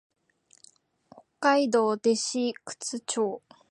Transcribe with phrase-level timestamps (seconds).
[1.13, 3.43] 北海道弟子屈町